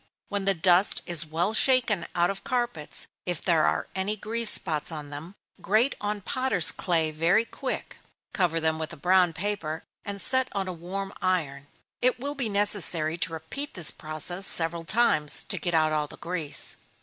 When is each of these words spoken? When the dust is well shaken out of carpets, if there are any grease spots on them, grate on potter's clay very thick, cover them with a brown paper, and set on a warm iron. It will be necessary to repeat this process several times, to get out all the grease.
When 0.29 0.45
the 0.45 0.55
dust 0.55 1.03
is 1.05 1.27
well 1.27 1.53
shaken 1.53 2.07
out 2.15 2.31
of 2.31 2.43
carpets, 2.43 3.05
if 3.27 3.39
there 3.39 3.65
are 3.67 3.85
any 3.93 4.15
grease 4.17 4.49
spots 4.49 4.91
on 4.91 5.11
them, 5.11 5.35
grate 5.61 5.93
on 6.01 6.21
potter's 6.21 6.71
clay 6.71 7.11
very 7.11 7.45
thick, 7.45 7.97
cover 8.33 8.59
them 8.59 8.79
with 8.79 8.91
a 8.93 8.97
brown 8.97 9.31
paper, 9.31 9.83
and 10.03 10.19
set 10.19 10.47
on 10.53 10.67
a 10.67 10.73
warm 10.73 11.13
iron. 11.21 11.67
It 12.01 12.19
will 12.19 12.33
be 12.33 12.49
necessary 12.49 13.15
to 13.19 13.33
repeat 13.33 13.75
this 13.75 13.91
process 13.91 14.47
several 14.47 14.85
times, 14.85 15.43
to 15.43 15.59
get 15.59 15.75
out 15.75 15.91
all 15.93 16.07
the 16.07 16.17
grease. 16.17 16.77